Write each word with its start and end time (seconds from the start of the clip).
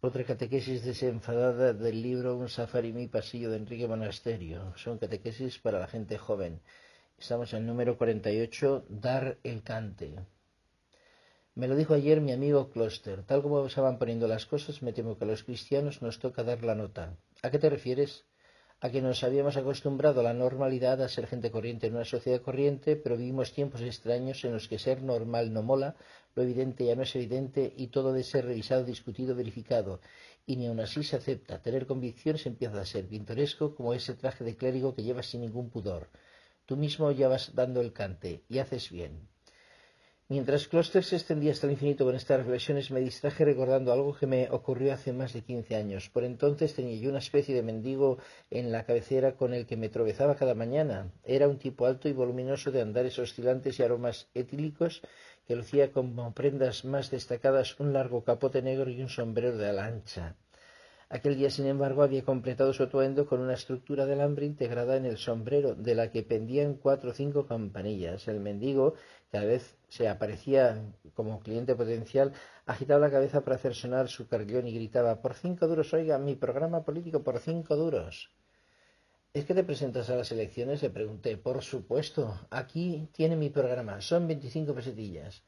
Otra 0.00 0.22
catequesis 0.22 0.84
desenfadada 0.84 1.72
del 1.72 2.00
libro 2.00 2.36
Un 2.36 2.48
safari 2.48 2.92
mi 2.92 3.08
pasillo 3.08 3.50
de 3.50 3.56
Enrique 3.56 3.88
Monasterio. 3.88 4.72
Son 4.76 4.96
catequesis 4.96 5.58
para 5.58 5.80
la 5.80 5.88
gente 5.88 6.16
joven. 6.18 6.60
Estamos 7.18 7.52
en 7.52 7.62
el 7.62 7.66
número 7.66 7.98
48, 7.98 8.84
Dar 8.88 9.38
el 9.42 9.64
cante. 9.64 10.14
Me 11.56 11.66
lo 11.66 11.74
dijo 11.74 11.94
ayer 11.94 12.20
mi 12.20 12.30
amigo 12.30 12.70
Kloster. 12.70 13.24
Tal 13.24 13.42
como 13.42 13.68
se 13.68 13.80
van 13.80 13.98
poniendo 13.98 14.28
las 14.28 14.46
cosas, 14.46 14.82
me 14.82 14.92
temo 14.92 15.18
que 15.18 15.24
a 15.24 15.26
los 15.26 15.42
cristianos 15.42 16.00
nos 16.00 16.20
toca 16.20 16.44
dar 16.44 16.62
la 16.62 16.76
nota. 16.76 17.16
¿A 17.42 17.50
qué 17.50 17.58
te 17.58 17.68
refieres? 17.68 18.24
A 18.84 18.90
que 18.92 19.02
nos 19.02 19.24
habíamos 19.26 19.56
acostumbrado 19.56 20.20
a 20.20 20.22
la 20.22 20.34
normalidad, 20.44 21.02
a 21.02 21.08
ser 21.08 21.26
gente 21.26 21.50
corriente 21.50 21.88
en 21.88 21.96
una 21.96 22.04
sociedad 22.04 22.40
corriente, 22.40 22.94
pero 22.94 23.16
vivimos 23.16 23.52
tiempos 23.52 23.80
extraños 23.80 24.44
en 24.44 24.52
los 24.52 24.68
que 24.68 24.78
ser 24.78 25.02
normal 25.02 25.52
no 25.52 25.62
mola, 25.64 25.96
lo 26.36 26.44
evidente 26.44 26.84
ya 26.84 26.94
no 26.94 27.02
es 27.02 27.16
evidente 27.16 27.74
y 27.76 27.88
todo 27.88 28.12
debe 28.12 28.22
ser 28.22 28.44
revisado, 28.46 28.84
discutido, 28.84 29.34
verificado. 29.34 30.00
Y 30.46 30.54
ni 30.56 30.66
aun 30.68 30.78
así 30.78 31.02
se 31.02 31.16
acepta. 31.16 31.60
Tener 31.60 31.86
convicciones 31.86 32.46
empieza 32.46 32.80
a 32.80 32.86
ser 32.86 33.08
pintoresco 33.08 33.74
como 33.74 33.94
ese 33.94 34.14
traje 34.14 34.44
de 34.44 34.56
clérigo 34.56 34.94
que 34.94 35.02
llevas 35.02 35.26
sin 35.26 35.40
ningún 35.40 35.70
pudor. 35.70 36.08
Tú 36.64 36.76
mismo 36.76 37.10
ya 37.10 37.26
vas 37.26 37.56
dando 37.56 37.80
el 37.80 37.92
cante 37.92 38.44
y 38.48 38.58
haces 38.58 38.90
bien. 38.90 39.28
Mientras 40.30 40.68
Closter 40.68 41.02
se 41.04 41.16
extendía 41.16 41.52
hasta 41.52 41.66
el 41.66 41.72
infinito 41.72 42.04
con 42.04 42.14
estas 42.14 42.40
reflexiones, 42.40 42.90
me 42.90 43.00
distraje 43.00 43.46
recordando 43.46 43.94
algo 43.94 44.14
que 44.14 44.26
me 44.26 44.50
ocurrió 44.50 44.92
hace 44.92 45.14
más 45.14 45.32
de 45.32 45.40
quince 45.40 45.74
años. 45.74 46.10
Por 46.10 46.22
entonces 46.22 46.74
tenía 46.74 47.00
yo 47.00 47.08
una 47.08 47.20
especie 47.20 47.54
de 47.54 47.62
mendigo 47.62 48.18
en 48.50 48.70
la 48.70 48.84
cabecera 48.84 49.36
con 49.36 49.54
el 49.54 49.64
que 49.64 49.78
me 49.78 49.88
tropezaba 49.88 50.36
cada 50.36 50.54
mañana. 50.54 51.10
Era 51.24 51.48
un 51.48 51.58
tipo 51.58 51.86
alto 51.86 52.10
y 52.10 52.12
voluminoso 52.12 52.70
de 52.70 52.82
andares 52.82 53.18
oscilantes 53.18 53.78
y 53.78 53.82
aromas 53.82 54.28
etílicos 54.34 55.00
que 55.46 55.56
lucía 55.56 55.92
como 55.92 56.34
prendas 56.34 56.84
más 56.84 57.10
destacadas 57.10 57.80
un 57.80 57.94
largo 57.94 58.22
capote 58.22 58.60
negro 58.60 58.90
y 58.90 59.00
un 59.00 59.08
sombrero 59.08 59.56
de 59.56 59.70
ala 59.70 59.86
ancha. 59.86 60.36
Aquel 61.10 61.36
día, 61.36 61.48
sin 61.48 61.66
embargo, 61.66 62.02
había 62.02 62.22
completado 62.22 62.72
su 62.74 62.82
atuendo 62.82 63.26
con 63.26 63.40
una 63.40 63.54
estructura 63.54 64.04
de 64.04 64.12
alambre 64.12 64.44
integrada 64.44 64.96
en 64.96 65.06
el 65.06 65.16
sombrero, 65.16 65.74
de 65.74 65.94
la 65.94 66.10
que 66.10 66.22
pendían 66.22 66.74
cuatro 66.74 67.10
o 67.10 67.14
cinco 67.14 67.46
campanillas. 67.46 68.28
El 68.28 68.40
mendigo, 68.40 68.94
cada 69.32 69.46
vez 69.46 69.78
se 69.88 70.06
aparecía 70.06 70.84
como 71.14 71.40
cliente 71.40 71.74
potencial, 71.74 72.34
agitaba 72.66 73.00
la 73.00 73.10
cabeza 73.10 73.42
para 73.42 73.56
hacer 73.56 73.74
sonar 73.74 74.08
su 74.08 74.28
carguión 74.28 74.66
y 74.66 74.74
gritaba 74.74 75.22
Por 75.22 75.32
cinco 75.34 75.66
duros, 75.66 75.94
oiga, 75.94 76.18
mi 76.18 76.34
programa 76.36 76.84
político 76.84 77.22
por 77.22 77.38
cinco 77.38 77.76
duros. 77.76 78.30
¿Es 79.32 79.46
que 79.46 79.54
te 79.54 79.64
presentas 79.64 80.10
a 80.10 80.16
las 80.16 80.30
elecciones? 80.32 80.82
Le 80.82 80.90
pregunté. 80.90 81.38
Por 81.38 81.62
supuesto. 81.62 82.38
Aquí 82.50 83.08
tiene 83.12 83.36
mi 83.36 83.48
programa. 83.48 84.00
Son 84.02 84.26
veinticinco 84.26 84.74
pesetillas. 84.74 85.42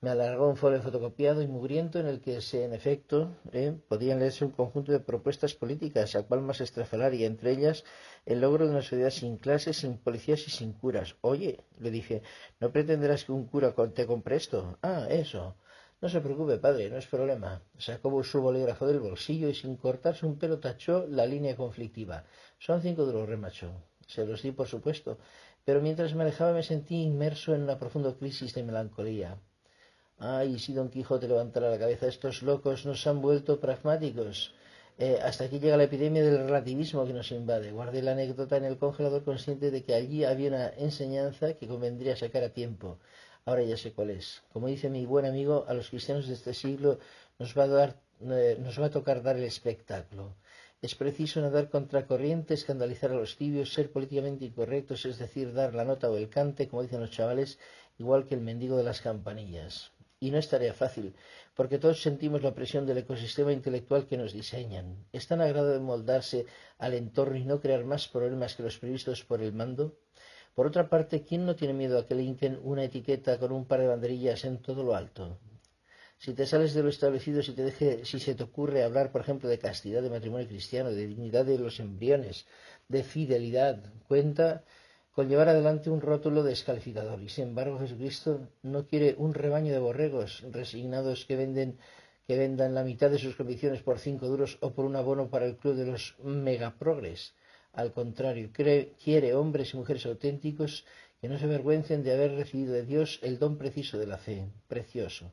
Me 0.00 0.10
alargó 0.10 0.48
un 0.48 0.56
folio 0.56 0.80
fotocopiado 0.80 1.42
y 1.42 1.48
mugriento 1.48 1.98
en 1.98 2.06
el 2.06 2.20
que 2.20 2.40
se, 2.40 2.64
en 2.64 2.72
efecto, 2.72 3.34
eh, 3.50 3.76
podían 3.88 4.20
leerse 4.20 4.44
un 4.44 4.52
conjunto 4.52 4.92
de 4.92 5.00
propuestas 5.00 5.54
políticas, 5.54 6.14
a 6.14 6.22
cual 6.22 6.40
más 6.42 6.60
estrafalaria, 6.60 7.26
entre 7.26 7.50
ellas 7.50 7.82
el 8.24 8.40
logro 8.40 8.64
de 8.64 8.70
una 8.70 8.82
sociedad 8.82 9.10
sin 9.10 9.38
clases, 9.38 9.78
sin 9.78 9.98
policías 9.98 10.46
y 10.46 10.50
sin 10.52 10.72
curas. 10.72 11.16
Oye, 11.20 11.64
le 11.80 11.90
dije, 11.90 12.22
¿no 12.60 12.70
pretenderás 12.70 13.24
que 13.24 13.32
un 13.32 13.46
cura 13.46 13.74
te 13.92 14.06
compre 14.06 14.36
esto? 14.36 14.78
Ah, 14.82 15.08
eso. 15.10 15.56
No 16.00 16.08
se 16.08 16.20
preocupe, 16.20 16.58
padre, 16.58 16.90
no 16.90 16.96
es 16.96 17.08
problema. 17.08 17.60
Sacó 17.76 18.22
su 18.22 18.40
bolígrafo 18.40 18.86
del 18.86 19.00
bolsillo 19.00 19.48
y 19.48 19.54
sin 19.56 19.74
cortarse 19.74 20.26
un 20.26 20.38
pelo 20.38 20.60
tachó 20.60 21.08
la 21.08 21.26
línea 21.26 21.56
conflictiva. 21.56 22.24
Son 22.60 22.80
cinco 22.82 23.04
duros, 23.04 23.28
remachó. 23.28 23.72
Se 24.06 24.24
los 24.24 24.42
di, 24.42 24.52
por 24.52 24.68
supuesto, 24.68 25.18
pero 25.64 25.80
mientras 25.80 26.14
me 26.14 26.22
alejaba 26.22 26.52
me 26.52 26.62
sentí 26.62 27.02
inmerso 27.02 27.52
en 27.52 27.62
una 27.62 27.80
profunda 27.80 28.14
crisis 28.14 28.54
de 28.54 28.62
melancolía. 28.62 29.40
Ay, 30.20 30.58
si 30.58 30.72
don 30.72 30.90
Quijote 30.90 31.28
levantara 31.28 31.70
la 31.70 31.78
cabeza, 31.78 32.08
estos 32.08 32.42
locos 32.42 32.84
nos 32.84 33.06
han 33.06 33.22
vuelto 33.22 33.60
pragmáticos. 33.60 34.52
Eh, 34.98 35.16
hasta 35.22 35.44
aquí 35.44 35.60
llega 35.60 35.76
la 35.76 35.84
epidemia 35.84 36.24
del 36.24 36.38
relativismo 36.38 37.06
que 37.06 37.12
nos 37.12 37.30
invade. 37.30 37.70
Guardé 37.70 38.02
la 38.02 38.12
anécdota 38.12 38.56
en 38.56 38.64
el 38.64 38.78
congelador 38.78 39.22
consciente 39.22 39.70
de 39.70 39.84
que 39.84 39.94
allí 39.94 40.24
había 40.24 40.48
una 40.48 40.68
enseñanza 40.70 41.54
que 41.54 41.68
convendría 41.68 42.16
sacar 42.16 42.42
a 42.42 42.52
tiempo. 42.52 42.98
Ahora 43.44 43.62
ya 43.62 43.76
sé 43.76 43.92
cuál 43.92 44.10
es. 44.10 44.42
Como 44.52 44.66
dice 44.66 44.90
mi 44.90 45.06
buen 45.06 45.24
amigo, 45.24 45.64
a 45.68 45.72
los 45.74 45.88
cristianos 45.88 46.26
de 46.26 46.34
este 46.34 46.52
siglo 46.52 46.98
nos 47.38 47.56
va 47.56 47.64
a, 47.64 47.68
dar, 47.68 48.00
eh, 48.22 48.58
nos 48.60 48.80
va 48.80 48.86
a 48.86 48.90
tocar 48.90 49.22
dar 49.22 49.36
el 49.36 49.44
espectáculo. 49.44 50.34
Es 50.82 50.96
preciso 50.96 51.40
nadar 51.40 51.70
contracorriente, 51.70 52.54
escandalizar 52.54 53.12
a 53.12 53.14
los 53.14 53.36
tibios, 53.36 53.72
ser 53.72 53.92
políticamente 53.92 54.46
incorrectos, 54.46 55.06
es 55.06 55.18
decir, 55.18 55.52
dar 55.52 55.74
la 55.74 55.84
nota 55.84 56.10
o 56.10 56.16
el 56.16 56.28
cante, 56.28 56.66
como 56.68 56.82
dicen 56.82 57.00
los 57.00 57.12
chavales, 57.12 57.60
igual 57.98 58.26
que 58.26 58.34
el 58.34 58.40
mendigo 58.40 58.76
de 58.76 58.82
las 58.82 59.00
campanillas. 59.00 59.92
Y 60.20 60.30
no 60.30 60.38
es 60.38 60.48
tarea 60.48 60.74
fácil, 60.74 61.14
porque 61.54 61.78
todos 61.78 62.02
sentimos 62.02 62.42
la 62.42 62.54
presión 62.54 62.86
del 62.86 62.98
ecosistema 62.98 63.52
intelectual 63.52 64.06
que 64.06 64.16
nos 64.16 64.32
diseñan. 64.32 65.06
¿Es 65.12 65.28
tan 65.28 65.40
agrado 65.40 65.70
de 65.70 65.78
moldarse 65.78 66.46
al 66.78 66.94
entorno 66.94 67.36
y 67.36 67.44
no 67.44 67.60
crear 67.60 67.84
más 67.84 68.08
problemas 68.08 68.56
que 68.56 68.64
los 68.64 68.78
previstos 68.78 69.24
por 69.24 69.42
el 69.42 69.52
mando? 69.52 69.98
Por 70.54 70.66
otra 70.66 70.88
parte, 70.88 71.22
¿quién 71.22 71.46
no 71.46 71.54
tiene 71.54 71.72
miedo 71.72 71.98
a 71.98 72.06
que 72.06 72.16
le 72.16 72.58
una 72.64 72.82
etiqueta 72.82 73.38
con 73.38 73.52
un 73.52 73.64
par 73.64 73.78
de 73.80 73.86
banderillas 73.86 74.44
en 74.44 74.60
todo 74.60 74.82
lo 74.82 74.96
alto? 74.96 75.38
Si 76.18 76.34
te 76.34 76.46
sales 76.46 76.74
de 76.74 76.82
lo 76.82 76.88
establecido, 76.88 77.44
si, 77.44 77.52
te 77.52 77.62
deje, 77.62 78.04
si 78.04 78.18
se 78.18 78.34
te 78.34 78.42
ocurre 78.42 78.82
hablar, 78.82 79.12
por 79.12 79.20
ejemplo, 79.20 79.48
de 79.48 79.60
castidad, 79.60 80.02
de 80.02 80.10
matrimonio 80.10 80.48
cristiano, 80.48 80.90
de 80.90 81.06
dignidad 81.06 81.44
de 81.44 81.58
los 81.58 81.78
embriones, 81.78 82.44
de 82.88 83.04
fidelidad, 83.04 83.84
cuenta 84.08 84.64
con 85.18 85.28
llevar 85.28 85.48
adelante 85.48 85.90
un 85.90 86.00
rótulo 86.00 86.44
descalificador. 86.44 87.20
Y 87.20 87.28
sin 87.28 87.48
embargo 87.48 87.80
Jesucristo 87.80 88.46
no 88.62 88.86
quiere 88.86 89.16
un 89.18 89.34
rebaño 89.34 89.72
de 89.72 89.80
borregos 89.80 90.44
resignados 90.52 91.24
que 91.26 91.34
venden 91.34 91.76
que 92.28 92.38
vendan 92.38 92.72
la 92.72 92.84
mitad 92.84 93.10
de 93.10 93.18
sus 93.18 93.34
convicciones 93.34 93.82
por 93.82 93.98
cinco 93.98 94.28
duros 94.28 94.58
o 94.60 94.70
por 94.74 94.84
un 94.84 94.94
abono 94.94 95.28
para 95.28 95.46
el 95.46 95.56
club 95.56 95.74
de 95.74 95.86
los 95.86 96.14
megaprogres. 96.22 97.34
Al 97.72 97.92
contrario, 97.92 98.50
quiere 98.52 99.34
hombres 99.34 99.74
y 99.74 99.78
mujeres 99.78 100.06
auténticos 100.06 100.84
que 101.20 101.28
no 101.28 101.36
se 101.36 101.46
avergüencen 101.46 102.04
de 102.04 102.12
haber 102.12 102.36
recibido 102.36 102.74
de 102.74 102.86
Dios 102.86 103.18
el 103.24 103.40
don 103.40 103.58
preciso 103.58 103.98
de 103.98 104.06
la 104.06 104.18
fe, 104.18 104.46
precioso. 104.68 105.32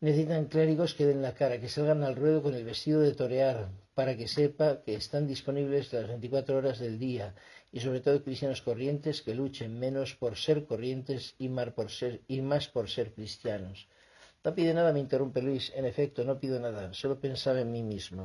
Necesitan 0.00 0.48
clérigos 0.52 0.92
que 0.92 1.06
den 1.06 1.22
la 1.22 1.32
cara, 1.32 1.58
que 1.58 1.70
salgan 1.70 2.04
al 2.04 2.14
ruedo 2.14 2.42
con 2.42 2.52
el 2.54 2.64
vestido 2.64 3.00
de 3.00 3.14
torear, 3.14 3.70
para 3.94 4.14
que 4.18 4.28
sepa 4.28 4.82
que 4.84 4.94
están 4.94 5.26
disponibles 5.26 5.90
las 5.94 6.06
24 6.06 6.58
horas 6.58 6.78
del 6.78 6.98
día, 6.98 7.34
y 7.76 7.80
sobre 7.80 8.00
todo 8.00 8.24
cristianos 8.24 8.62
corrientes 8.62 9.20
que 9.20 9.34
luchen 9.34 9.78
menos 9.78 10.08
por 10.14 10.32
ser 10.44 10.58
corrientes 10.70 11.22
y 11.44 11.50
más 11.56 11.70
por 11.76 11.88
ser, 11.98 12.22
y 12.26 12.40
más 12.40 12.64
por 12.74 12.88
ser 12.88 13.12
cristianos. 13.16 13.86
No 14.42 14.54
pide 14.56 14.72
nada, 14.72 14.94
me 14.94 15.00
interrumpe 15.06 15.42
Luis. 15.42 15.64
En 15.76 15.84
efecto, 15.84 16.24
no 16.24 16.40
pido 16.42 16.58
nada, 16.58 16.94
solo 16.94 17.20
pensaba 17.20 17.60
en 17.60 17.70
mí 17.76 17.82
mismo. 17.82 18.22